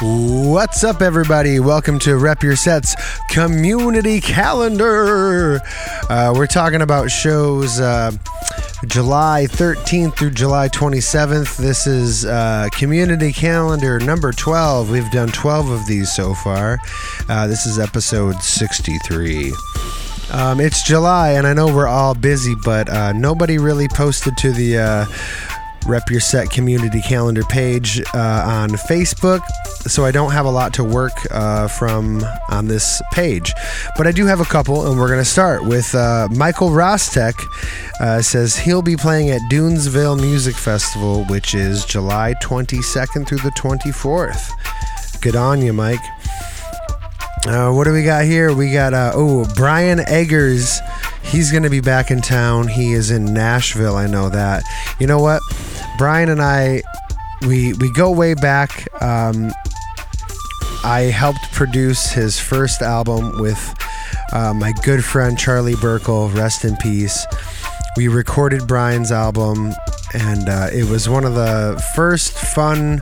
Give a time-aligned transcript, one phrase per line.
[0.00, 1.58] What's up, everybody?
[1.58, 2.94] Welcome to Rep Your Sets
[3.30, 5.60] Community Calendar.
[6.08, 8.12] Uh, we're talking about shows uh,
[8.86, 11.56] July 13th through July 27th.
[11.56, 14.88] This is uh, Community Calendar number 12.
[14.88, 16.78] We've done 12 of these so far.
[17.28, 19.52] Uh, this is episode 63.
[20.30, 24.52] Um, it's July, and I know we're all busy, but uh, nobody really posted to
[24.52, 25.06] the uh,
[25.86, 29.40] Rep Your Set community calendar page uh, on Facebook,
[29.86, 33.52] so I don't have a lot to work uh, from on this page.
[33.96, 37.34] But I do have a couple, and we're going to start with uh, Michael Rostek.
[38.00, 43.50] Uh, says he'll be playing at Dunesville Music Festival, which is July 22nd through the
[43.50, 44.50] 24th.
[45.20, 46.00] Good on you, Mike.
[47.46, 48.52] Uh, what do we got here?
[48.52, 50.80] We got uh, oh Brian Eggers.
[51.22, 52.68] He's going to be back in town.
[52.68, 53.96] He is in Nashville.
[53.96, 54.62] I know that.
[54.98, 55.40] You know what?
[55.98, 56.82] Brian and I,
[57.42, 58.86] we we go way back.
[59.02, 59.52] Um,
[60.84, 63.74] I helped produce his first album with
[64.32, 66.32] uh, my good friend Charlie Burkle.
[66.34, 67.26] Rest in peace.
[67.96, 69.72] We recorded Brian's album,
[70.14, 73.00] and uh, it was one of the first fun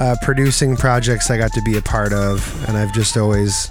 [0.00, 2.68] uh, producing projects I got to be a part of.
[2.68, 3.70] And I've just always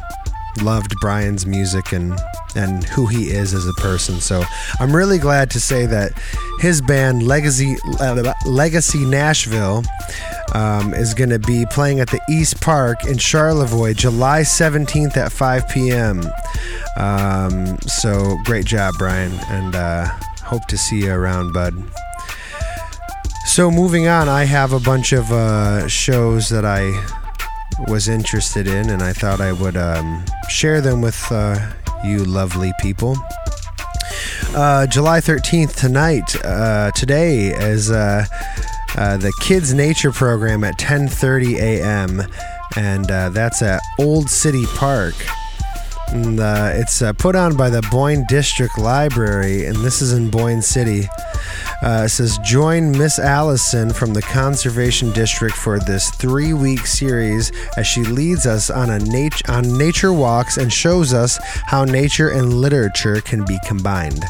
[0.61, 2.17] loved Brian's music and
[2.55, 4.19] and who he is as a person.
[4.19, 4.43] So
[4.79, 6.11] I'm really glad to say that
[6.59, 9.83] his band Legacy uh, Legacy Nashville
[10.53, 15.31] um, is going to be playing at the East Park in Charlevoix, July 17th at
[15.31, 16.23] 5 p.m.
[16.97, 20.05] Um, so great job, Brian, and uh,
[20.43, 21.73] hope to see you around, bud.
[23.45, 26.91] So moving on, I have a bunch of uh, shows that I
[27.87, 31.71] was interested in, and I thought I would um, share them with uh,
[32.03, 33.15] you lovely people.
[34.53, 38.25] Uh, July 13th, tonight, uh, today, is uh,
[38.97, 42.21] uh, the Kids Nature Program at 10.30 a.m.,
[42.75, 45.15] and uh, that's at Old City Park.
[46.11, 51.07] And, it's put on by the Boyne District Library, and this is in Boyne City.
[51.81, 57.87] Uh, it says join Miss Allison from the Conservation District for this three-week series as
[57.87, 62.53] she leads us on a nat- on nature walks and shows us how nature and
[62.53, 64.23] literature can be combined.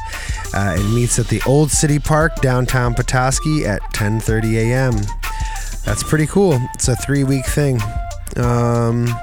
[0.53, 4.95] Uh, it meets at the Old City Park downtown Petoskey at 10:30 a.m.
[5.83, 6.57] That's pretty cool.
[6.75, 7.81] It's a three-week thing.
[8.37, 9.13] Um,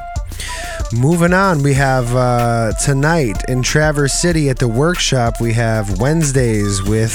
[0.94, 5.34] Moving on, we have uh, tonight in Traverse City at the workshop.
[5.38, 7.14] We have Wednesdays with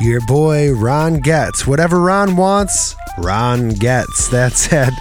[0.00, 1.66] your boy Ron Getz.
[1.66, 4.28] Whatever Ron wants, Ron gets.
[4.28, 4.92] That's at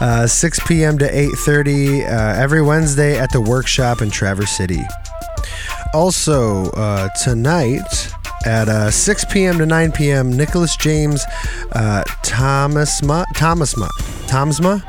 [0.00, 0.98] uh, 6 p.m.
[0.98, 4.82] to 8:30 uh, every Wednesday at the workshop in Traverse City.
[5.92, 8.12] Also uh, tonight
[8.46, 9.58] at uh, 6 p.m.
[9.58, 10.36] to 9 p.m.
[10.36, 11.24] Nicholas James
[11.72, 13.88] uh, Thomasma Thomasma
[14.28, 14.80] Thomasma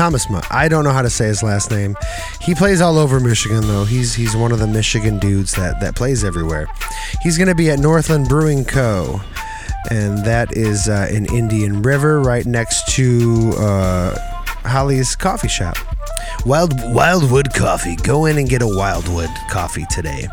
[0.00, 0.42] Thomasma.
[0.50, 1.94] I don't know how to say his last name.
[2.40, 3.84] He plays all over Michigan though.
[3.84, 6.68] He's he's one of the Michigan dudes that that plays everywhere.
[7.20, 9.20] He's going to be at Northland Brewing Co.
[9.90, 14.18] And that is uh, in Indian River, right next to uh,
[14.66, 15.76] Holly's coffee shop.
[16.46, 17.96] Wild Wildwood Coffee.
[17.96, 20.28] Go in and get a Wildwood coffee today.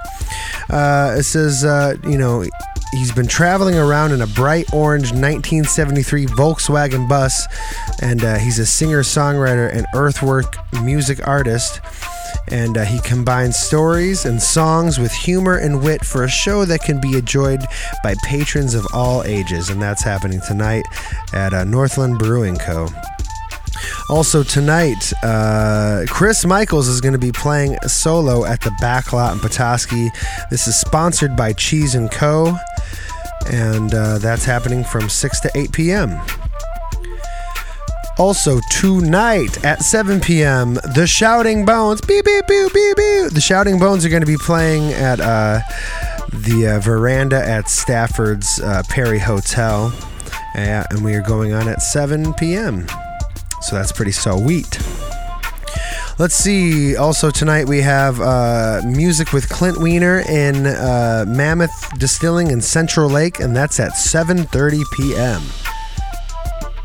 [0.69, 2.45] Uh, it says, uh, you know,
[2.91, 7.47] he's been traveling around in a bright orange 1973 Volkswagen bus,
[8.01, 11.81] and uh, he's a singer songwriter and earthwork music artist.
[12.49, 16.81] And uh, he combines stories and songs with humor and wit for a show that
[16.81, 17.61] can be enjoyed
[18.03, 19.69] by patrons of all ages.
[19.69, 20.85] And that's happening tonight
[21.33, 22.87] at uh, Northland Brewing Co.
[24.09, 29.39] Also tonight, uh, Chris Michaels is going to be playing solo at the Backlot in
[29.39, 30.09] Petoskey.
[30.49, 32.55] This is sponsored by Cheese and Co.
[33.51, 36.19] And uh, that's happening from 6 to 8 p.m.
[38.19, 43.31] Also tonight at 7 p.m., the Shouting Bones, beep beep beep beep beep.
[43.31, 45.59] The Shouting Bones are going to be playing at uh,
[46.33, 49.93] the uh, veranda at Stafford's uh, Perry Hotel,
[50.55, 52.87] and we are going on at 7 p.m.
[53.67, 54.79] So that's pretty sweet.
[56.17, 56.95] Let's see.
[56.95, 63.09] Also tonight we have uh, music with Clint Weiner in uh, Mammoth Distilling in Central
[63.09, 65.41] Lake, and that's at 7:30 p.m.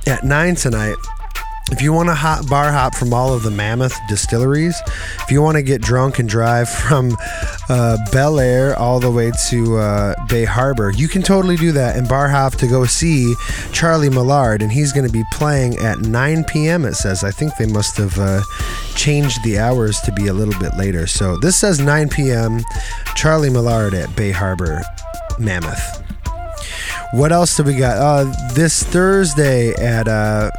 [0.08, 0.96] At nine tonight,
[1.72, 4.78] if you want to hot bar hop from all of the mammoth distilleries,
[5.20, 7.16] if you want to get drunk and drive from
[7.69, 12.06] uh, Bellaire all the way to uh, Bay Harbor, you can totally do that and
[12.06, 13.34] bar hop to go see
[13.72, 16.84] Charlie Millard, and he's going to be playing at 9 p.m.
[16.84, 17.24] It says.
[17.24, 18.42] I think they must have uh,
[18.94, 21.06] changed the hours to be a little bit later.
[21.06, 22.60] So this says 9 p.m.
[23.14, 24.82] Charlie Millard at Bay Harbor,
[25.38, 26.02] Mammoth.
[27.12, 27.98] What else do we got?
[27.98, 30.50] Uh, this Thursday at uh,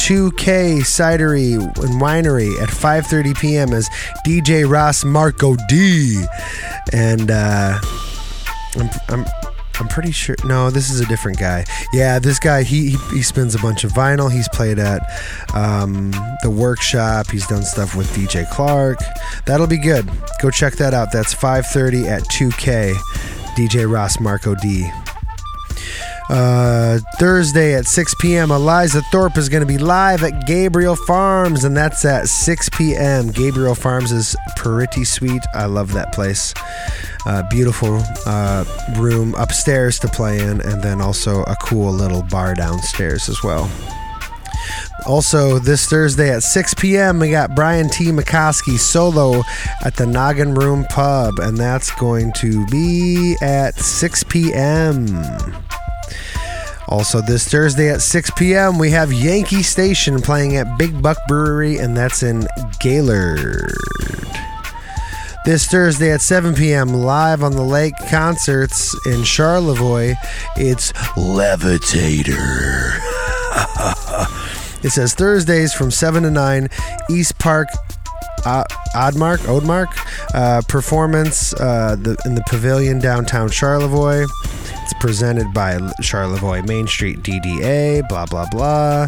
[0.00, 3.72] 2K Cidery and Winery at 5:30 p.m.
[3.72, 3.88] as
[4.26, 6.24] DJ Ross Marco D.
[6.92, 7.78] And uh,
[8.76, 9.24] I'm, I'm
[9.80, 10.36] I'm pretty sure.
[10.44, 11.64] No, this is a different guy.
[11.92, 14.30] Yeah, this guy he he, he spins a bunch of vinyl.
[14.30, 15.00] He's played at
[15.54, 16.12] um,
[16.42, 17.30] the workshop.
[17.30, 18.98] He's done stuff with DJ Clark.
[19.46, 20.08] That'll be good.
[20.40, 21.10] Go check that out.
[21.12, 22.94] That's 5:30 at 2K.
[23.56, 24.88] DJ Ross Marco D.
[26.28, 28.50] Uh, Thursday at 6 p.m.
[28.50, 33.30] Eliza Thorpe is going to be live at Gabriel Farms, and that's at 6 p.m.
[33.30, 35.42] Gabriel Farms is pretty sweet.
[35.54, 36.54] I love that place.
[37.26, 38.64] Uh, beautiful uh,
[38.96, 43.70] room upstairs to play in, and then also a cool little bar downstairs as well.
[45.06, 48.06] Also, this Thursday at 6 p.m., we got Brian T.
[48.06, 49.42] McCoskey solo
[49.84, 55.06] at the Noggin Room Pub, and that's going to be at 6 p.m.
[56.92, 61.78] Also, this Thursday at 6 p.m., we have Yankee Station playing at Big Buck Brewery,
[61.78, 62.46] and that's in
[62.80, 63.72] Gaylord.
[65.46, 70.12] This Thursday at 7 p.m., live on the Lake Concerts in Charlevoix,
[70.56, 72.36] it's Levitator.
[74.84, 76.68] it says Thursdays from 7 to 9,
[77.08, 77.68] East Park
[78.44, 79.86] uh, Oddmark, Oadmark
[80.34, 84.26] uh, performance uh, the, in the pavilion downtown Charlevoix.
[84.82, 89.06] It's presented by Charlevoix Main Street DDA, blah, blah, blah.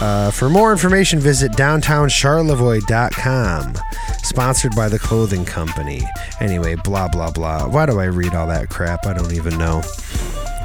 [0.00, 3.74] Uh, for more information, visit downtowncharlevoix.com.
[4.22, 6.00] Sponsored by the clothing company.
[6.40, 7.68] Anyway, blah, blah, blah.
[7.68, 9.06] Why do I read all that crap?
[9.06, 9.82] I don't even know.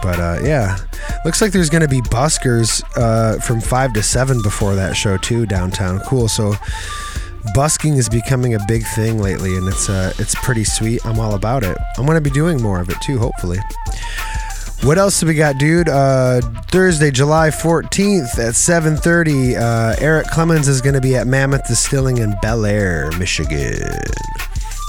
[0.02, 0.78] But uh, yeah,
[1.25, 5.18] looks like there's going to be buskers uh, from 5 to 7 before that show,
[5.18, 6.00] too, downtown.
[6.01, 6.28] Cool.
[6.28, 6.54] So
[7.54, 11.06] busking is becoming a big thing lately, and it's uh, it's pretty sweet.
[11.06, 11.78] I'm all about it.
[11.98, 13.60] I'm gonna be doing more of it too, hopefully.
[14.83, 15.89] What else do we got, dude?
[15.89, 21.68] Uh, Thursday, July 14th at 7:30, uh, Eric Clemens is going to be at Mammoth
[21.68, 23.98] Distilling in Bellaire, Michigan.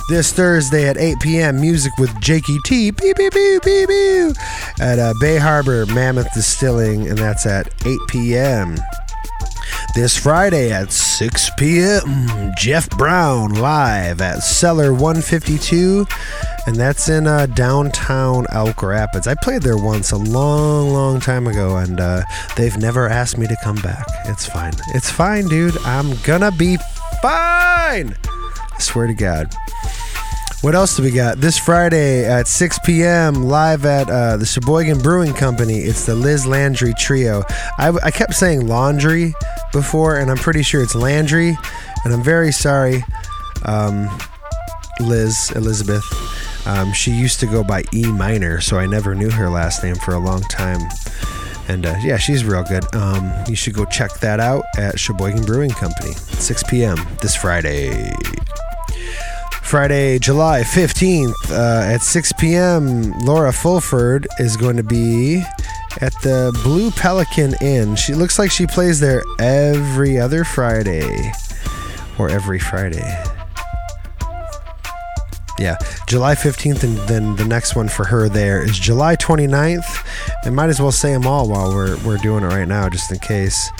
[0.08, 4.36] This Thursday at 8 p.m., music with Jakey T, beep, beep, beep, beep, beep,
[4.80, 8.76] at uh, Bay Harbor Mammoth Distilling, and that's at 8 p.m.
[9.96, 16.06] This Friday at 6 p.m., Jeff Brown live at Cellar 152,
[16.66, 19.26] and that's in uh, downtown Elk Rapids.
[19.26, 22.24] I played there once a long, long time ago, and uh,
[22.58, 24.06] they've never asked me to come back.
[24.26, 24.74] It's fine.
[24.88, 25.78] It's fine, dude.
[25.78, 26.76] I'm gonna be
[27.22, 28.14] fine.
[28.26, 29.50] I swear to God.
[30.62, 31.38] What else do we got?
[31.38, 36.46] This Friday at 6 p.m., live at uh, the Cheboygan Brewing Company, it's the Liz
[36.46, 37.44] Landry Trio.
[37.78, 39.34] I, I kept saying laundry
[39.72, 41.56] before, and I'm pretty sure it's Landry,
[42.04, 43.04] and I'm very sorry,
[43.64, 44.08] um,
[44.98, 46.04] Liz, Elizabeth.
[46.66, 49.94] Um, she used to go by E Minor, so I never knew her last name
[49.96, 50.80] for a long time.
[51.68, 52.92] And uh, yeah, she's real good.
[52.94, 56.96] Um, you should go check that out at Cheboygan Brewing Company, 6 p.m.
[57.20, 58.12] this Friday.
[59.66, 65.42] Friday, July 15th uh, at 6 p.m., Laura Fulford is going to be
[66.00, 67.96] at the Blue Pelican Inn.
[67.96, 71.32] She looks like she plays there every other Friday
[72.16, 73.35] or every Friday.
[75.58, 75.76] Yeah,
[76.06, 80.06] July 15th, and then the next one for her there is July 29th.
[80.44, 83.10] And might as well say them all while we're, we're doing it right now, just
[83.10, 83.70] in case.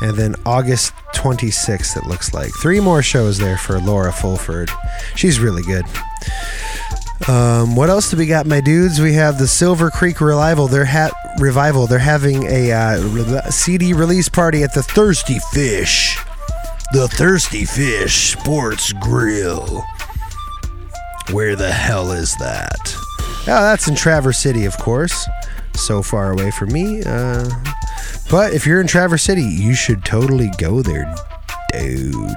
[0.00, 2.50] And then August 26th, it looks like.
[2.60, 4.70] Three more shows there for Laura Fulford.
[5.16, 5.84] She's really good.
[7.28, 9.00] Um, what else do we got, my dudes?
[9.00, 10.68] We have the Silver Creek Revival.
[10.68, 11.86] They're revival.
[11.86, 16.18] They're having a uh, re- CD release party at the Thirsty Fish.
[16.92, 19.84] The Thirsty Fish Sports Grill.
[21.30, 22.94] Where the hell is that?
[23.46, 25.26] Oh, that's in Traverse City, of course.
[25.74, 27.02] So far away from me.
[27.02, 27.48] Uh,
[28.30, 31.12] but if you're in Traverse City, you should totally go there,
[31.72, 32.34] dude.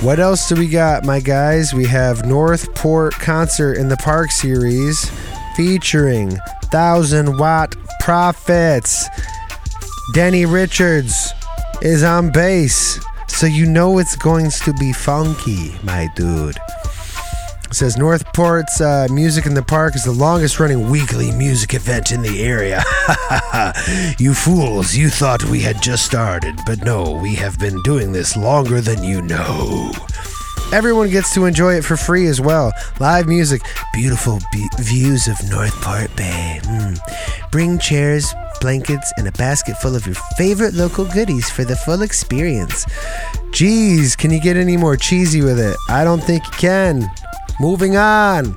[0.00, 1.72] What else do we got, my guys?
[1.72, 5.10] We have Northport Concert in the Park series
[5.56, 9.08] featuring Thousand Watt Prophets.
[10.12, 11.32] Denny Richards
[11.80, 16.58] is on bass, so you know it's going to be funky, my dude.
[17.68, 22.12] It says Northport's uh, Music in the Park is the longest running weekly music event
[22.12, 22.82] in the area.
[24.18, 28.36] you fools, you thought we had just started, but no, we have been doing this
[28.36, 29.92] longer than you know.
[30.72, 32.72] Everyone gets to enjoy it for free as well.
[33.00, 36.60] Live music, beautiful be- views of Northport Bay.
[36.62, 37.50] Mm.
[37.50, 42.02] Bring chairs, blankets, and a basket full of your favorite local goodies for the full
[42.02, 42.84] experience.
[43.50, 45.76] Jeez, can you get any more cheesy with it?
[45.88, 47.10] I don't think you can.
[47.60, 48.56] Moving on.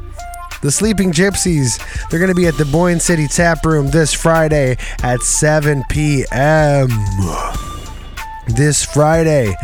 [0.61, 1.79] The Sleeping Gypsies.
[2.09, 6.89] They're going to be at the Boyne City Tap Room this Friday at 7 p.m.
[8.47, 9.55] this Friday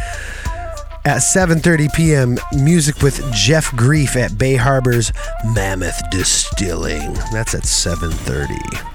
[1.06, 2.38] at 7:30 p.m.
[2.54, 5.13] Music with Jeff Grief at Bay Harbor's
[5.54, 7.13] Mammoth Distilling.
[7.32, 8.92] That's at 7:30.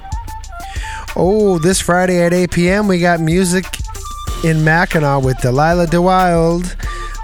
[1.16, 2.88] Oh, this Friday at 8 p.m.
[2.88, 3.64] we got music
[4.42, 6.75] in Mackinac with Delilah DeWylde.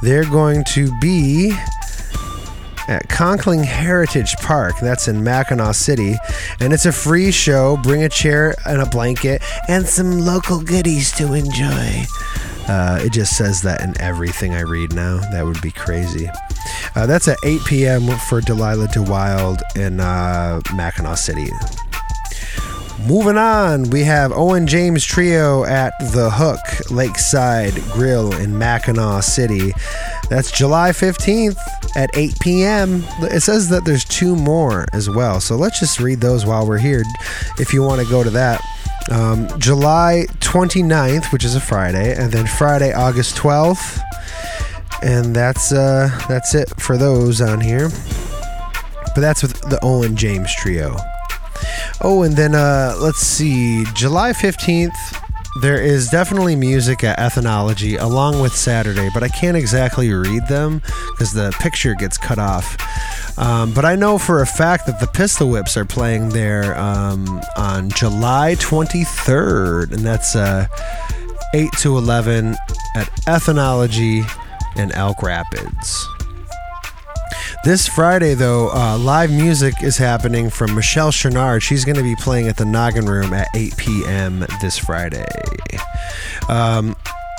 [0.02, 1.56] They're going to be
[2.88, 4.74] at Conkling Heritage Park.
[4.80, 6.16] That's in Mackinaw City.
[6.60, 7.76] And it's a free show.
[7.78, 12.04] Bring a chair and a blanket and some local goodies to enjoy.
[12.68, 15.18] Uh, it just says that in everything I read now.
[15.30, 16.28] That would be crazy.
[16.94, 18.08] Uh, that's at 8 p.m.
[18.28, 21.48] for Delilah DeWylde in uh, Mackinaw City.
[23.04, 29.72] Moving on, we have Owen James Trio at The Hook Lakeside Grill in Mackinaw City.
[30.30, 31.58] That's July 15th
[31.94, 33.04] at 8 p.m.
[33.20, 35.40] It says that there's two more as well.
[35.40, 37.04] So let's just read those while we're here
[37.58, 38.60] if you want to go to that.
[39.10, 44.00] Um, July 29th, which is a Friday, and then Friday, August 12th.
[45.02, 47.90] And that's uh, that's it for those on here.
[49.14, 50.96] But that's with the Owen James Trio.
[52.02, 55.22] Oh, and then uh, let's see, July 15th,
[55.60, 60.82] there is definitely music at Ethanology along with Saturday, but I can't exactly read them
[61.12, 62.76] because the picture gets cut off.
[63.38, 67.40] Um, but I know for a fact that the Pistol Whips are playing there um,
[67.56, 70.66] on July 23rd, and that's uh,
[71.54, 72.54] 8 to 11
[72.94, 74.30] at Ethanology
[74.76, 76.06] in Elk Rapids.
[77.66, 81.62] This Friday, though, uh, live music is happening from Michelle Chenard.
[81.62, 84.46] She's going to be playing at the Noggin Room at 8 p.m.
[84.60, 85.26] this Friday.
[86.48, 86.94] Um,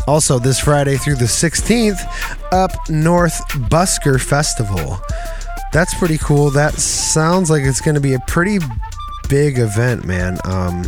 [0.05, 2.01] also, this Friday through the 16th,
[2.51, 4.99] Up North Busker Festival.
[5.71, 6.49] That's pretty cool.
[6.51, 8.59] That sounds like it's going to be a pretty
[9.29, 10.39] big event, man.
[10.43, 10.83] Um,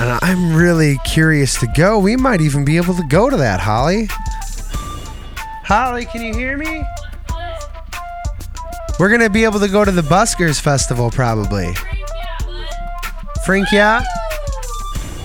[0.00, 2.00] and I'm really curious to go.
[2.00, 4.08] We might even be able to go to that, Holly.
[5.62, 6.84] Holly, can you hear me?
[9.00, 11.72] We're gonna be able to go to the Buskers Festival probably.
[13.46, 14.04] Frank, yeah?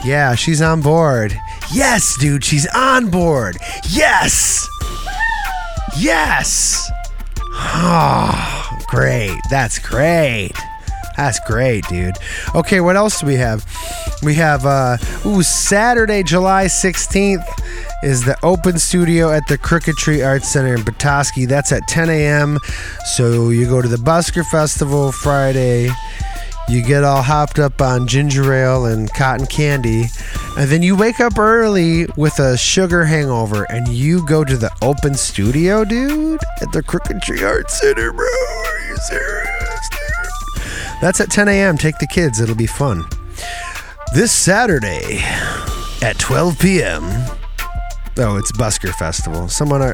[0.05, 1.37] Yeah, she's on board.
[1.73, 3.57] Yes, dude, she's on board.
[3.89, 4.65] Yes!
[5.97, 6.89] Yes!
[7.51, 9.37] Oh, great.
[9.49, 10.53] That's great.
[11.17, 12.15] That's great, dude.
[12.55, 13.65] Okay, what else do we have?
[14.23, 17.43] We have uh ooh, Saturday, July 16th
[18.03, 21.45] is the open studio at the Crooked Tree Arts Center in Petoskey.
[21.45, 22.59] That's at 10 a.m.
[23.15, 25.89] So you go to the Busker Festival Friday.
[26.67, 30.05] You get all hopped up on ginger ale and cotton candy,
[30.57, 34.71] and then you wake up early with a sugar hangover, and you go to the
[34.81, 38.25] open studio, dude, at the Crooked Tree Arts Center, bro.
[38.25, 41.01] Are you serious, dude?
[41.01, 41.77] That's at 10 a.m.
[41.77, 43.03] Take the kids; it'll be fun.
[44.15, 45.19] This Saturday
[46.01, 47.03] at 12 p.m.
[48.17, 49.49] Oh, it's Busker Festival.
[49.49, 49.93] Someone, uh,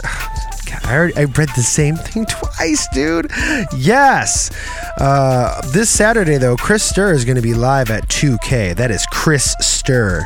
[0.84, 3.32] I already, I read the same thing twice, dude.
[3.75, 4.51] Yes.
[5.00, 8.75] Uh, this Saturday, though, Chris Stir is going to be live at 2K.
[8.75, 10.24] That is Chris Stir.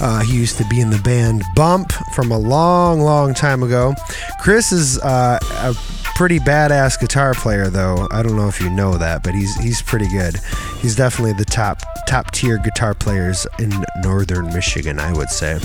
[0.00, 3.94] Uh, he used to be in the band Bump from a long, long time ago.
[4.40, 5.74] Chris is uh, a
[6.16, 8.08] pretty badass guitar player, though.
[8.10, 10.36] I don't know if you know that, but he's he's pretty good.
[10.80, 13.72] He's definitely the top top tier guitar players in
[14.02, 15.58] northern Michigan, I would say.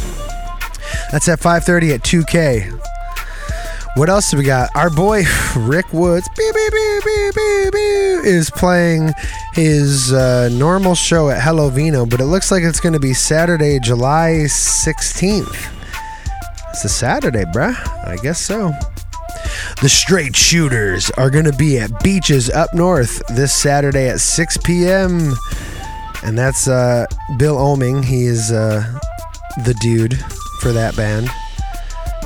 [1.12, 2.82] That's at 5:30 at 2K.
[3.96, 4.70] What else do we got?
[4.74, 5.24] Our boy
[5.58, 7.76] Rick Woods beep, beep, beep,
[8.24, 9.12] is playing
[9.54, 13.14] his uh, normal show at Hello Vino, but it looks like it's going to be
[13.14, 15.74] Saturday, July 16th.
[16.70, 17.76] It's a Saturday, bruh.
[18.08, 18.72] I guess so.
[19.82, 24.58] The Straight Shooters are going to be at Beaches up north this Saturday at 6
[24.64, 25.34] p.m.
[26.24, 27.08] And that's uh,
[27.38, 28.06] Bill Oming.
[28.06, 29.00] He is uh,
[29.66, 30.24] the dude
[30.62, 31.28] for that band.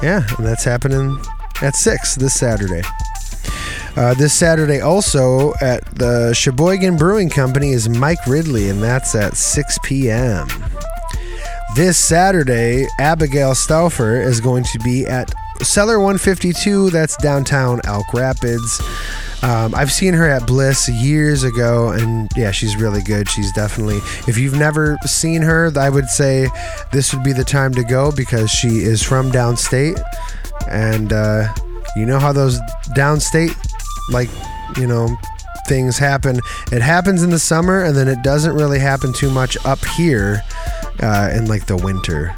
[0.04, 1.20] Yeah, and that's happening
[1.62, 2.82] at 6 this Saturday.
[3.96, 9.38] Uh, this Saturday, also at the Cheboygan Brewing Company, is Mike Ridley, and that's at
[9.38, 10.50] 6 p.m.
[11.78, 18.82] This Saturday, Abigail Stauffer is going to be at Cellar 152, that's downtown Elk Rapids.
[19.46, 23.30] Um, I've seen her at Bliss years ago, and yeah, she's really good.
[23.30, 23.98] She's definitely,
[24.28, 26.50] if you've never seen her, I would say
[26.92, 30.02] this would be the time to go because she is from downstate.
[30.68, 31.54] And uh,
[31.96, 32.60] you know how those
[32.96, 33.56] downstate,
[34.10, 34.30] like,
[34.78, 35.16] you know,
[35.68, 36.40] things happen.
[36.72, 40.42] It happens in the summer, and then it doesn't really happen too much up here
[41.02, 42.36] uh, in like the winter.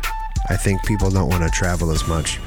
[0.49, 2.37] I think people don't want to travel as much.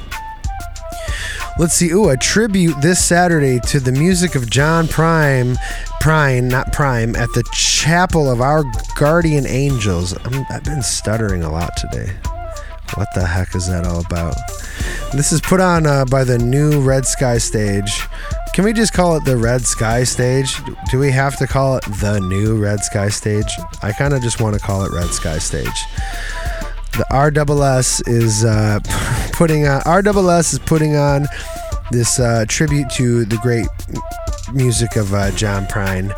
[1.61, 1.91] Let's see.
[1.91, 5.59] Ooh, a tribute this Saturday to the music of John Prime,
[6.01, 8.65] Prime, not Prime, at the Chapel of Our
[8.97, 10.17] Guardian Angels.
[10.17, 12.15] i have been stuttering a lot today.
[12.95, 14.37] What the heck is that all about?
[15.13, 18.07] This is put on uh, by the new Red Sky stage.
[18.55, 20.57] Can we just call it the Red Sky stage?
[20.91, 23.53] Do we have to call it the new Red Sky stage?
[23.83, 25.85] I kind of just want to call it Red Sky stage.
[26.93, 28.81] The RSS is uh,
[29.41, 31.27] putting on RSS is putting on
[31.91, 33.67] this uh, tribute to the great
[34.53, 36.13] music of uh, John Prine,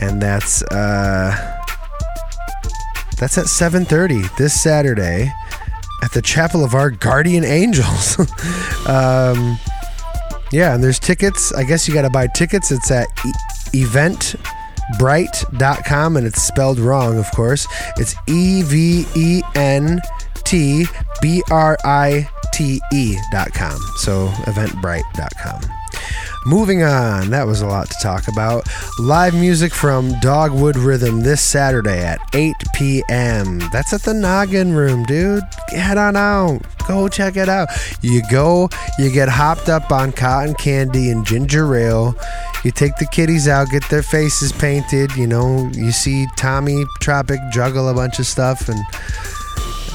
[0.00, 1.62] and that's uh,
[3.20, 5.32] that's at 7:30 this Saturday
[6.02, 8.18] at the Chapel of Our Guardian Angels.
[8.88, 9.60] um,
[10.50, 11.54] yeah, and there's tickets.
[11.54, 12.72] I guess you got to buy tickets.
[12.72, 13.32] It's at e-
[13.84, 17.68] eventbrite.com and it's spelled wrong, of course.
[17.96, 20.00] It's E V E N
[20.42, 20.86] T
[21.22, 23.78] B R I T E.com.
[23.98, 25.60] So eventbrite.com.
[26.46, 28.68] Moving on, that was a lot to talk about.
[29.00, 33.58] Live music from Dogwood Rhythm this Saturday at 8 p.m.
[33.72, 35.42] That's at the Noggin Room, dude.
[35.70, 36.60] Head on out.
[36.86, 37.68] Go check it out.
[38.00, 42.14] You go, you get hopped up on cotton candy and ginger ale.
[42.64, 45.16] You take the kiddies out, get their faces painted.
[45.16, 48.78] You know, you see Tommy Tropic juggle a bunch of stuff and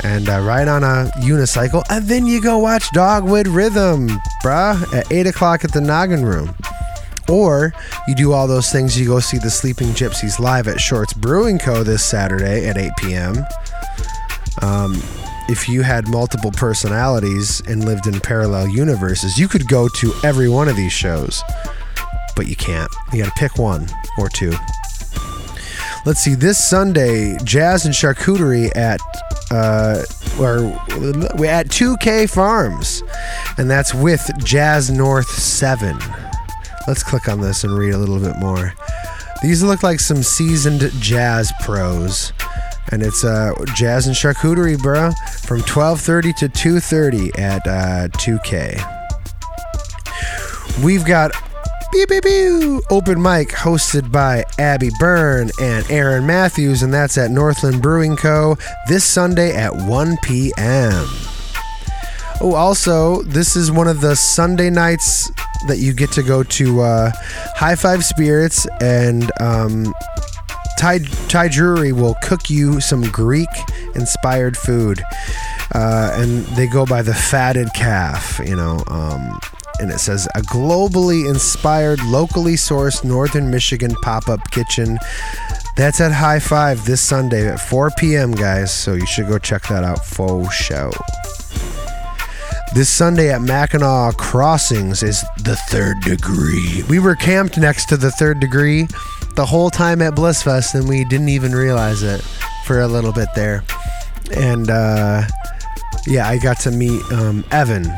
[0.03, 4.07] and uh, ride on a unicycle, and then you go watch Dogwood Rhythm,
[4.43, 6.55] bruh, at 8 o'clock at the Noggin Room.
[7.29, 7.73] Or
[8.07, 11.59] you do all those things, you go see the Sleeping Gypsies live at Shorts Brewing
[11.59, 11.83] Co.
[11.83, 13.37] this Saturday at 8 p.m.
[14.61, 15.01] Um,
[15.47, 20.49] if you had multiple personalities and lived in parallel universes, you could go to every
[20.49, 21.43] one of these shows,
[22.35, 22.91] but you can't.
[23.13, 24.53] You got to pick one or two.
[26.05, 28.99] Let's see, this Sunday, Jazz and Charcuterie at
[29.51, 30.03] uh,
[30.39, 30.61] or
[31.37, 33.03] we at 2K Farms,
[33.57, 35.99] and that's with Jazz North 7.
[36.87, 38.73] Let's click on this and read a little bit more.
[39.43, 42.33] These look like some seasoned jazz pros.
[42.91, 45.11] And it's uh, jazz and charcuterie, bro,
[45.43, 48.99] from 12:30 to 2:30 at uh, 2K.
[50.83, 51.31] We've got
[51.91, 52.81] Beep, beep, beep.
[52.89, 58.57] Open mic hosted by Abby Byrne and Aaron Matthews, and that's at Northland Brewing Co.
[58.87, 61.05] this Sunday at 1 p.m.
[62.39, 65.29] Oh, also, this is one of the Sunday nights
[65.67, 67.11] that you get to go to uh,
[67.55, 69.93] High Five Spirits, and um,
[70.79, 71.49] Thai, Thai
[71.91, 73.49] will cook you some Greek
[73.95, 75.03] inspired food.
[75.75, 78.81] Uh, and they go by the fatted calf, you know.
[78.87, 79.39] Um,
[79.81, 84.97] and it says a globally inspired, locally sourced Northern Michigan pop up kitchen.
[85.75, 88.73] That's at High Five this Sunday at 4 p.m., guys.
[88.73, 90.91] So you should go check that out for show.
[92.73, 96.83] This Sunday at Mackinaw Crossings is the third degree.
[96.87, 98.87] We were camped next to the third degree
[99.35, 102.21] the whole time at Blissfest, and we didn't even realize it
[102.65, 103.63] for a little bit there.
[104.37, 105.23] And uh,
[106.07, 107.91] yeah, I got to meet um, Evan,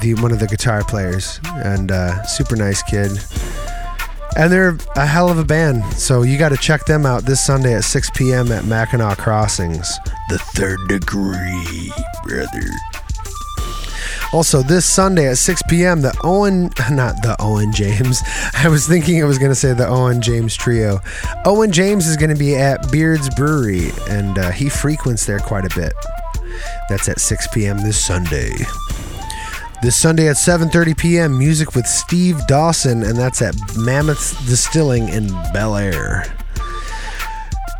[0.00, 3.12] the one of the guitar players, and uh, super nice kid.
[4.36, 7.44] And they're a hell of a band, so you got to check them out this
[7.44, 8.52] Sunday at 6 p.m.
[8.52, 9.98] at Mackinaw Crossings.
[10.28, 11.92] The third degree,
[12.24, 12.70] brother.
[14.32, 18.20] Also, this Sunday at 6 p.m., the Owen, not the Owen James,
[18.54, 21.00] I was thinking it was going to say the Owen James Trio.
[21.46, 25.64] Owen James is going to be at Beard's Brewery, and uh, he frequents there quite
[25.64, 25.94] a bit.
[26.88, 27.78] That's at 6 p.m.
[27.78, 28.52] this Sunday.
[29.80, 35.28] This Sunday at 7:30 p.m., music with Steve Dawson, and that's at Mammoth Distilling in
[35.52, 36.24] Bellaire.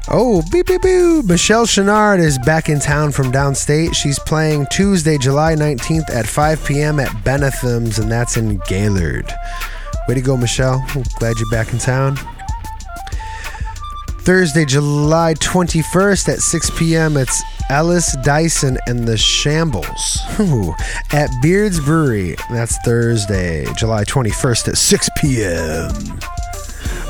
[0.09, 1.25] Oh, beep beep beep!
[1.25, 3.97] Michelle Chenard is back in town from downstate.
[3.97, 7.01] She's playing Tuesday, July 19th at 5 p.m.
[7.01, 9.31] at Bennethum's, and that's in Gaylord.
[10.07, 10.81] Way to go, Michelle!
[11.19, 12.17] Glad you're back in town.
[14.21, 17.17] Thursday, July 21st at 6 p.m.
[17.17, 20.75] It's Ellis Dyson and the Shambles Ooh,
[21.13, 22.37] at Beard's Brewery.
[22.51, 26.19] That's Thursday, July 21st at 6 p.m.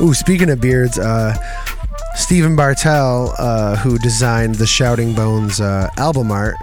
[0.00, 1.36] Ooh, speaking of Beards, uh,
[2.14, 6.56] Stephen Bartel, uh, who designed the Shouting Bones uh, album art,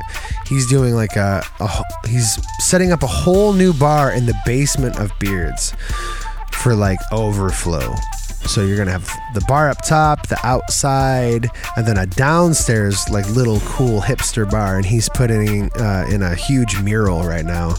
[0.48, 5.00] he's doing like a, a, he's setting up a whole new bar in the basement
[5.00, 5.74] of Beards
[6.52, 7.96] for like overflow.
[8.48, 13.28] So you're gonna have the bar up top, the outside, and then a downstairs like
[13.30, 14.78] little cool hipster bar.
[14.78, 17.76] And he's putting uh, in a huge mural right now.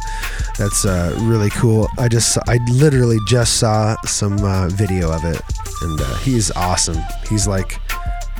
[0.59, 1.89] That's uh, really cool.
[1.99, 5.41] I just I literally just saw some uh, video of it,
[5.83, 6.99] and uh, he's awesome.
[7.29, 7.81] He's like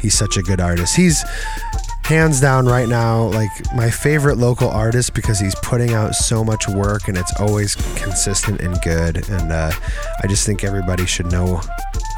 [0.03, 0.97] he's such a good artist.
[0.97, 1.25] He's
[2.07, 6.69] hands down right now like my favorite local artist because he's putting out so much
[6.69, 9.73] work and it's always consistent and good and uh,
[10.23, 11.61] i just think everybody should know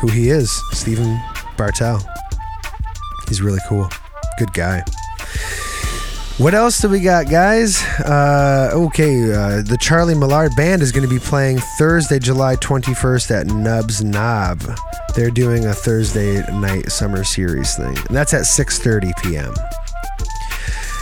[0.01, 1.19] who he is stephen
[1.57, 2.07] bartel
[3.29, 3.89] he's really cool
[4.39, 4.83] good guy
[6.39, 7.83] What else do we got, guys?
[7.99, 13.31] Uh, okay, uh, the Charlie Millard Band is going to be playing Thursday, July 21st
[13.41, 14.63] at Nubs Nob.
[15.17, 19.53] They're doing a Thursday night summer series thing, and that's at 6:30 p.m.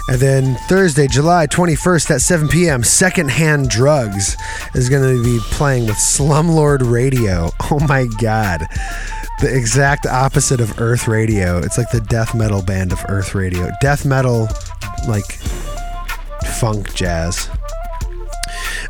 [0.09, 4.37] And then Thursday, July 21st at 7 p.m., Secondhand Drugs
[4.75, 7.51] is going to be playing with Slumlord Radio.
[7.69, 8.65] Oh my God.
[9.41, 11.59] The exact opposite of Earth Radio.
[11.59, 13.71] It's like the death metal band of Earth Radio.
[13.81, 14.49] Death metal,
[15.09, 15.25] like
[16.61, 17.51] funk jazz.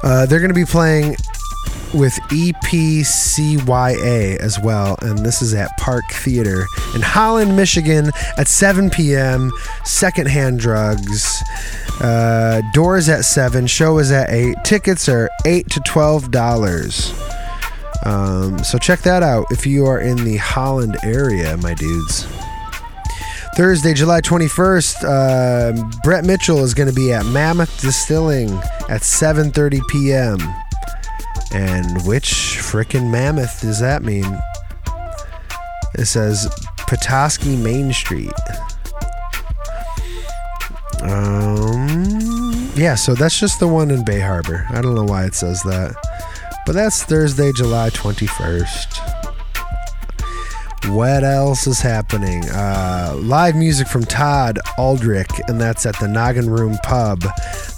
[0.03, 1.17] Uh, they're going to be playing
[1.95, 8.91] with EPCYA as well, and this is at Park Theater in Holland, Michigan at 7
[8.91, 9.51] p.m.
[9.85, 11.43] Secondhand drugs.
[12.01, 14.57] Uh, doors at 7, show is at 8.
[14.65, 18.07] Tickets are 8 to $12.
[18.07, 22.27] Um, so check that out if you are in the Holland area, my dudes.
[23.57, 25.73] Thursday, July 21st, uh,
[26.05, 28.51] Brett Mitchell is going to be at Mammoth Distilling
[28.91, 30.66] at 7:30 p.m.
[31.53, 34.39] And which frickin' mammoth does that mean?
[35.95, 38.33] It says Petoskey Main Street.
[41.03, 44.67] Um, yeah, so that's just the one in Bay Harbor.
[44.71, 45.95] I don't know why it says that.
[46.67, 49.17] But that's Thursday, July 21st.
[50.89, 52.49] What else is happening?
[52.51, 57.23] Uh, live music from Todd Aldrich, and that's at the Noggin Room Pub.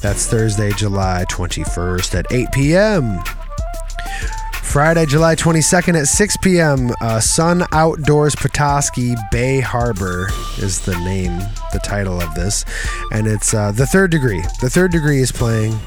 [0.02, 3.22] That's Thursday, July 21st at 8 p.m.
[4.68, 6.90] Friday, July 22nd at 6 p.m.
[7.00, 10.28] Uh, Sun Outdoors Petoskey Bay Harbor
[10.58, 11.38] is the name,
[11.72, 12.66] the title of this.
[13.10, 14.42] And it's uh, The Third Degree.
[14.60, 15.78] The Third Degree is playing.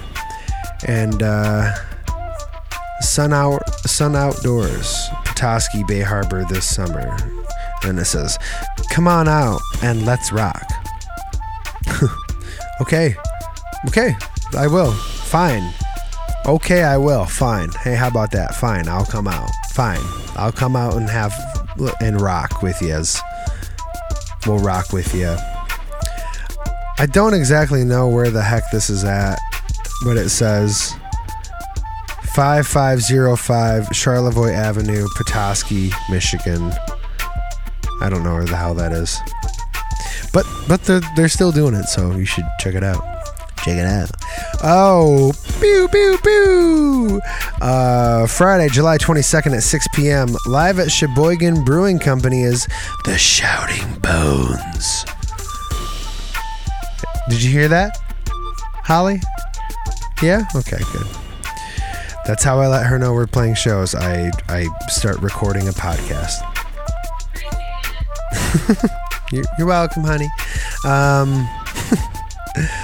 [0.87, 1.75] And uh,
[3.01, 7.15] Sun, Out, Sun Outdoors Petoskey Bay Harbor this summer.
[7.83, 8.35] And it says,
[8.89, 10.65] Come on out and let's rock.
[12.81, 13.15] okay.
[13.87, 14.15] Okay.
[14.57, 14.91] I will.
[14.91, 15.71] Fine.
[16.47, 17.25] Okay, I will.
[17.25, 17.69] Fine.
[17.83, 18.55] Hey, how about that?
[18.55, 19.49] Fine, I'll come out.
[19.73, 20.01] Fine.
[20.35, 21.33] I'll come out and have
[21.99, 23.01] and rock with you.
[24.47, 25.35] We'll rock with you.
[26.97, 29.39] I don't exactly know where the heck this is at,
[30.03, 30.93] but it says
[32.33, 36.71] 5505 Charlevoix Avenue, Petoskey, Michigan.
[38.01, 39.19] I don't know where the hell that is.
[40.33, 43.03] But but they're, they're still doing it, so you should check it out.
[43.63, 44.11] Check it out.
[44.63, 47.21] Oh, pew, pew, pew.
[47.61, 52.67] Uh, Friday, July 22nd at 6 p.m., live at Cheboygan Brewing Company is
[53.05, 55.03] The Shouting Bones.
[57.27, 57.97] Did you hear that?
[58.83, 59.19] Holly?
[60.21, 60.43] Yeah?
[60.55, 61.07] Okay, good.
[62.27, 63.95] That's how I let her know we're playing shows.
[63.95, 66.37] I, I start recording a podcast.
[69.31, 70.29] you're, you're welcome, honey.
[70.85, 71.49] Um,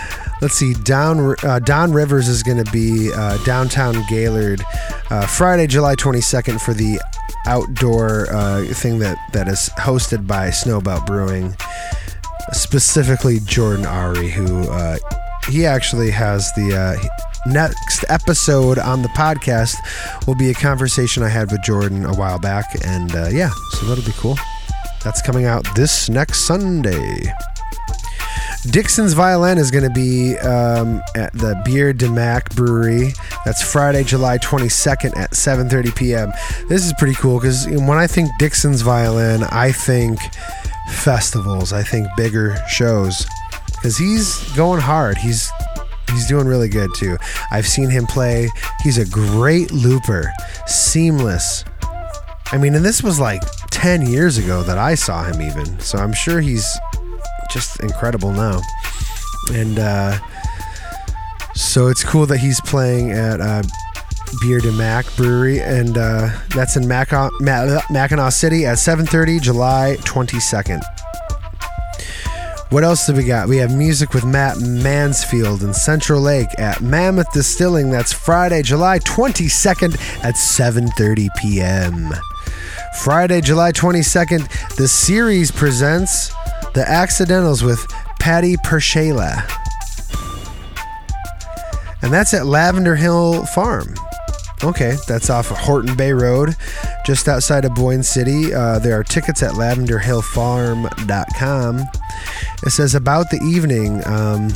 [0.42, 0.74] let's see.
[0.74, 4.62] Down uh, Don Rivers is going to be uh, downtown Gaylord
[5.10, 7.00] uh, Friday, July 22nd for the
[7.46, 11.56] outdoor uh, thing that that is hosted by Snowbelt Brewing,
[12.52, 14.98] specifically Jordan Ari, who uh,
[15.50, 16.76] he actually has the.
[16.76, 17.08] Uh,
[17.46, 19.76] next episode on the podcast
[20.28, 24.04] will be a conversation I had with Jordan a while back, and yeah, so that'll
[24.04, 24.36] be cool.
[25.02, 27.34] That's coming out this next Sunday.
[28.72, 33.14] Dixon's Violin is going to be um, at the Bière de Mac Brewery.
[33.46, 36.32] That's Friday, July 22nd at 7:30 p.m.
[36.68, 40.20] This is pretty cool because when I think Dixon's Violin, I think
[40.90, 41.72] festivals.
[41.72, 43.26] I think bigger shows
[43.76, 45.18] because he's going hard.
[45.18, 45.50] He's
[46.12, 47.18] he's doing really good too.
[47.52, 48.50] I've seen him play.
[48.84, 50.32] He's a great looper,
[50.66, 51.64] seamless.
[52.52, 55.80] I mean, and this was like 10 years ago that I saw him, even.
[55.80, 56.66] So I'm sure he's
[57.58, 58.62] just incredible now.
[59.52, 60.20] And uh,
[61.56, 63.64] so it's cool that he's playing at uh,
[64.44, 67.32] Bière de Mac Brewery, and uh, that's in Mackinac,
[67.90, 70.82] Mackinaw City at 7:30, July 22nd.
[72.70, 73.48] What else do we got?
[73.48, 77.90] We have music with Matt Mansfield in Central Lake at Mammoth Distilling.
[77.90, 82.12] That's Friday, July 22nd at 7:30 p.m.
[83.00, 86.32] Friday, July 22nd, the series presents
[86.78, 87.84] The Accidentals with
[88.20, 89.50] Patty PerShayla.
[92.04, 93.96] And that's at Lavender Hill Farm.
[94.64, 96.56] Okay, that's off of Horton Bay Road,
[97.04, 98.54] just outside of Boyne City.
[98.54, 101.80] Uh, there are tickets at lavenderhillfarm.com.
[102.64, 104.06] It says about the evening.
[104.06, 104.50] Um,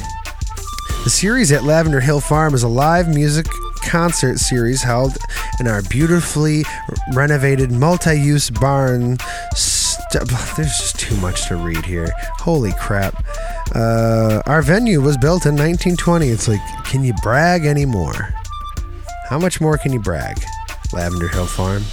[1.04, 3.48] the series at Lavender Hill Farm is a live music
[3.82, 5.18] concert series held
[5.60, 6.66] in our beautifully
[7.14, 9.18] renovated multi use barn.
[10.58, 12.12] There's just too much to read here.
[12.40, 13.24] Holy crap.
[13.74, 16.28] Uh, our venue was built in 1920.
[16.28, 18.34] It's like, can you brag anymore?
[19.30, 20.44] How much more can you brag?
[20.92, 21.84] Lavender Hill Farm.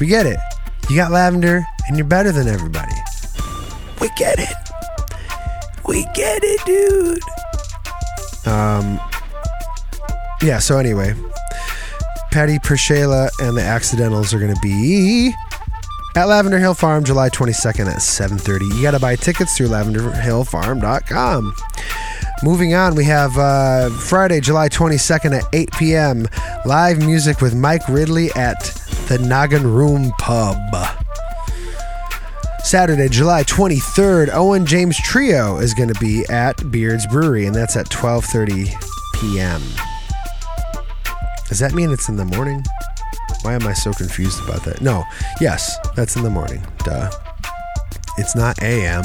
[0.00, 0.38] We get it.
[0.90, 2.94] You got lavender and you're better than everybody.
[4.00, 4.54] We get it.
[5.86, 7.22] We get it, dude.
[8.52, 9.00] Um,
[10.42, 11.14] yeah, so anyway,
[12.32, 15.32] Patty PerShayla and the Accidentals are going to be
[16.16, 18.74] at Lavender Hill Farm July 22nd at 7:30.
[18.74, 21.54] You got to buy tickets through lavenderhillfarm.com.
[22.42, 26.26] Moving on, we have uh, Friday, July 22nd at 8 p.m.
[26.64, 28.60] Live music with Mike Ridley at
[29.08, 30.56] the Noggin Room Pub.
[32.64, 37.76] Saturday, July 23rd, Owen James Trio is going to be at Beard's Brewery, and that's
[37.76, 38.74] at 12:30
[39.20, 39.62] p.m.
[41.48, 42.62] Does that mean it's in the morning?
[43.46, 44.80] Why am I so confused about that?
[44.80, 45.04] No,
[45.40, 46.66] yes, that's in the morning.
[46.78, 47.12] Duh.
[48.18, 49.04] It's not a.m.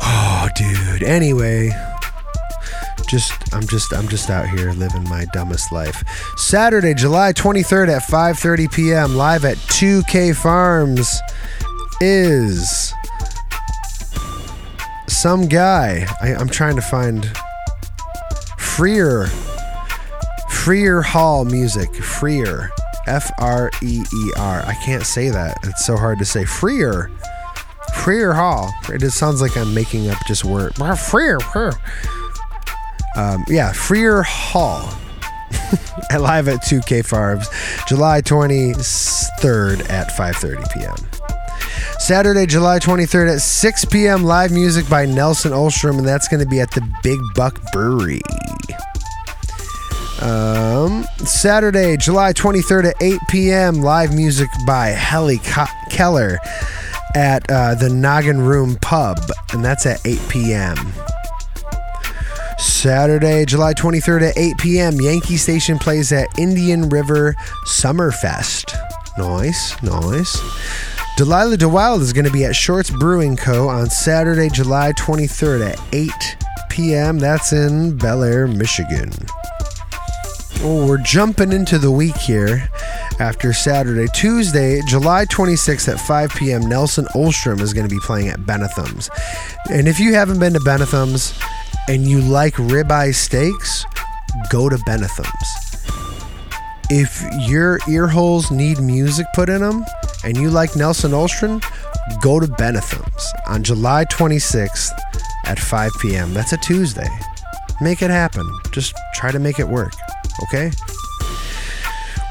[0.00, 1.02] Oh, dude.
[1.02, 1.72] Anyway,
[3.08, 6.04] just I'm just I'm just out here living my dumbest life.
[6.36, 9.16] Saturday, July 23rd at 5:30 p.m.
[9.16, 11.20] live at 2K Farms
[12.00, 12.94] is
[15.08, 16.06] some guy.
[16.22, 17.26] I, I'm trying to find
[18.56, 19.26] Freer
[20.48, 21.92] Freer Hall music.
[21.96, 22.70] Freer.
[23.06, 24.62] F R E E R.
[24.66, 25.58] I can't say that.
[25.64, 26.44] It's so hard to say.
[26.44, 27.10] Freer.
[28.02, 28.72] Freer Hall.
[28.88, 30.78] It just sounds like I'm making up just word.
[31.40, 31.72] Freer.
[33.16, 34.92] Um, yeah, Freer Hall.
[36.10, 37.48] at live at 2K Farms,
[37.86, 40.96] July 23rd at 5:30 p.m.
[41.98, 44.24] Saturday, July 23rd at 6 p.m.
[44.24, 48.20] Live music by Nelson Olstrom, and that's going to be at the Big Buck Brewery.
[50.20, 53.82] Um, Saturday, July 23rd at 8 p.m.
[53.82, 55.38] Live music by Helly
[55.90, 56.38] Keller
[57.14, 59.18] at uh, the Noggin Room Pub,
[59.52, 60.76] and that's at 8 p.m.
[62.58, 65.00] Saturday, July 23rd at 8 p.m.
[65.00, 67.34] Yankee Station plays at Indian River
[67.66, 68.74] Summerfest.
[69.18, 70.40] Nice, nice.
[71.16, 73.68] Delilah DeWylde is going to be at Shorts Brewing Co.
[73.68, 76.10] on Saturday, July 23rd at 8
[76.70, 77.18] p.m.
[77.18, 79.12] That's in Bellaire, Michigan.
[80.62, 82.68] Oh, we're jumping into the week here
[83.20, 84.06] after Saturday.
[84.14, 89.10] Tuesday, July 26th at 5 p.m., Nelson Olstrom is going to be playing at Bennethum's.
[89.70, 91.38] And if you haven't been to Bennethum's
[91.88, 93.84] and you like ribeye steaks,
[94.50, 95.84] go to Bennethum's.
[96.90, 99.84] If your ear holes need music put in them
[100.24, 101.62] and you like Nelson Olstrom,
[102.22, 104.90] go to Bennethum's on July 26th
[105.44, 106.32] at 5 p.m.
[106.32, 107.08] That's a Tuesday.
[107.80, 108.48] Make it happen.
[108.72, 109.92] Just try to make it work
[110.42, 110.70] okay?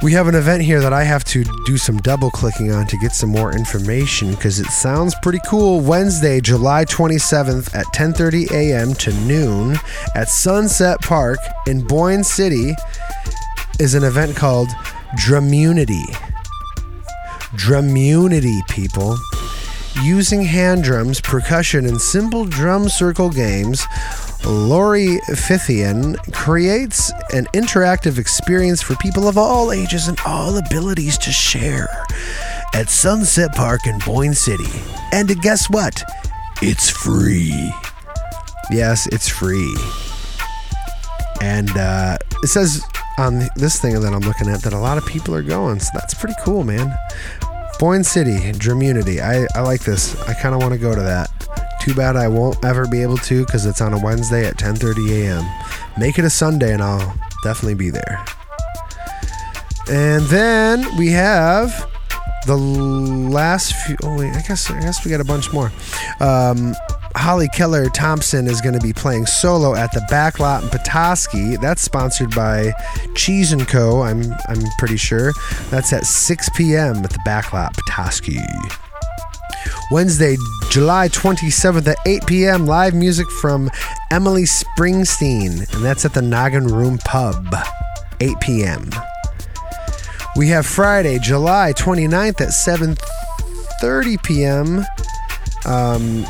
[0.03, 2.97] We have an event here that I have to do some double clicking on to
[2.97, 5.79] get some more information because it sounds pretty cool.
[5.79, 8.93] Wednesday, July 27th at 10:30 a.m.
[8.95, 9.77] to noon
[10.13, 12.75] at Sunset Park in Boyne City
[13.79, 14.67] is an event called
[15.15, 16.03] Drumunity.
[17.55, 19.17] Drumunity, people.
[20.01, 23.85] Using hand drums, percussion, and simple drum circle games,
[24.45, 31.31] Lori Fithian creates an interactive experience for people of all ages and all abilities to
[31.31, 31.87] share
[32.73, 34.71] at Sunset Park in Boyne City.
[35.11, 36.03] And guess what?
[36.61, 37.71] It's free.
[38.71, 39.75] Yes, it's free.
[41.41, 42.83] And uh, it says
[43.17, 45.89] on this thing that I'm looking at that a lot of people are going, so
[45.93, 46.93] that's pretty cool, man.
[47.79, 49.19] Boyne City, Drumunity.
[49.19, 50.19] I, I like this.
[50.21, 51.29] I kind of want to go to that.
[51.83, 55.23] Too bad I won't ever be able to because it's on a Wednesday at 10:30
[55.23, 55.45] a.m.
[55.97, 58.23] Make it a Sunday and I'll definitely be there.
[59.89, 61.89] And then we have
[62.47, 63.97] the last few.
[64.01, 65.73] Oh wait, I guess I guess we got a bunch more.
[66.21, 66.73] Um,
[67.17, 71.57] Holly Keller Thompson is going to be playing solo at the Backlot in Petoskey.
[71.57, 72.71] That's sponsored by
[73.15, 74.03] Cheese and Co.
[74.03, 75.33] I'm I'm pretty sure.
[75.69, 77.03] That's at 6 p.m.
[77.03, 78.39] at the Backlot Petoskey.
[79.91, 80.37] Wednesday,
[80.73, 82.65] July 27th at 8 p.m.
[82.65, 83.69] Live music from
[84.09, 87.45] Emily Springsteen, and that's at the Noggin Room Pub,
[88.19, 88.89] 8 p.m.
[90.35, 92.97] We have Friday, July 29th at
[93.79, 94.83] 7:30 p.m.
[95.71, 96.25] Um,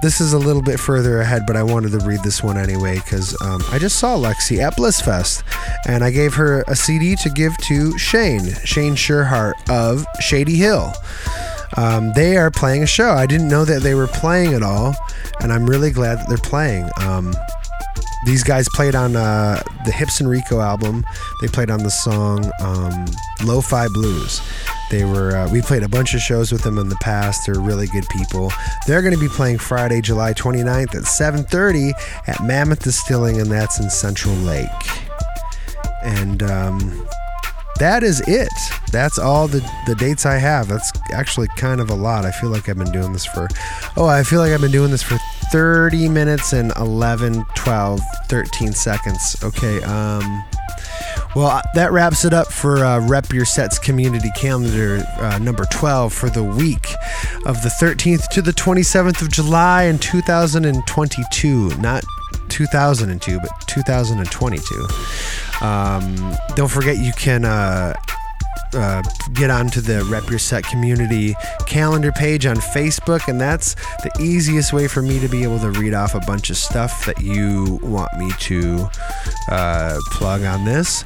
[0.00, 2.94] this is a little bit further ahead, but I wanted to read this one anyway
[2.94, 5.42] because um, I just saw Lexi at Blissfest,
[5.86, 10.94] and I gave her a CD to give to Shane, Shane Sherhart of Shady Hill.
[11.78, 13.12] Um, they are playing a show.
[13.12, 14.96] I didn't know that they were playing at all,
[15.40, 16.90] and I'm really glad that they're playing.
[17.00, 17.32] Um,
[18.26, 21.04] these guys played on uh, the Hips and Rico album.
[21.40, 23.06] They played on the song um,
[23.44, 24.40] "Lo-Fi Blues."
[24.90, 27.46] They were uh, we played a bunch of shows with them in the past.
[27.46, 28.52] They're really good people.
[28.88, 31.92] They're going to be playing Friday, July 29th at 7:30
[32.26, 34.68] at Mammoth Distilling, and that's in Central Lake.
[36.02, 37.08] And um,
[37.78, 38.52] that is it.
[38.90, 40.68] That's all the, the dates I have.
[40.68, 42.24] That's actually kind of a lot.
[42.24, 43.48] I feel like I've been doing this for,
[43.96, 45.18] oh, I feel like I've been doing this for
[45.52, 49.36] 30 minutes and 11, 12, 13 seconds.
[49.42, 49.82] Okay.
[49.82, 50.44] Um,
[51.36, 56.12] well, that wraps it up for uh, Rep Your Sets Community Calendar uh, number 12
[56.12, 56.88] for the week
[57.46, 61.76] of the 13th to the 27th of July in 2022.
[61.78, 62.04] Not
[62.48, 65.47] 2002, but 2022.
[65.60, 67.94] Um, don't forget you can uh,
[68.74, 71.34] uh, get onto the Rep Your Set community
[71.66, 75.70] calendar page on Facebook, and that's the easiest way for me to be able to
[75.70, 78.88] read off a bunch of stuff that you want me to
[79.50, 81.04] uh, plug on this.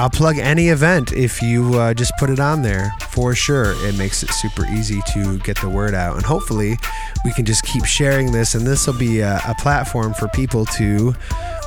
[0.00, 3.74] I'll plug any event if you uh, just put it on there for sure.
[3.86, 6.16] It makes it super easy to get the word out.
[6.16, 6.78] And hopefully,
[7.22, 10.64] we can just keep sharing this, and this will be a, a platform for people
[10.64, 11.14] to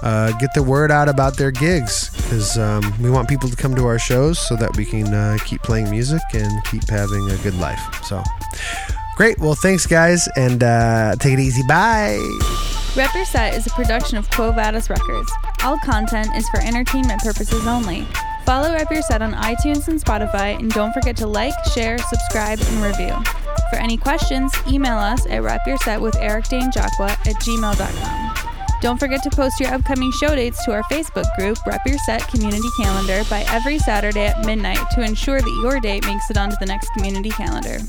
[0.01, 3.75] uh, get the word out about their gigs because um, we want people to come
[3.75, 7.37] to our shows so that we can uh, keep playing music and keep having a
[7.43, 8.03] good life.
[8.03, 8.23] So,
[9.15, 9.37] great.
[9.37, 11.61] Well, thanks, guys, and uh, take it easy.
[11.67, 12.82] Bye.
[12.95, 15.31] Rep Your Set is a production of Quo Vadis Records.
[15.63, 18.05] All content is for entertainment purposes only.
[18.45, 22.59] Follow Rep Your Set on iTunes and Spotify, and don't forget to like, share, subscribe,
[22.61, 23.15] and review.
[23.71, 28.33] For any questions, email us at repyourset with at gmail.com.
[28.79, 32.27] Don't forget to post your upcoming show dates to our Facebook group, Rep Your Set
[32.27, 36.57] Community Calendar, by every Saturday at midnight to ensure that your date makes it onto
[36.59, 37.79] the next community calendar.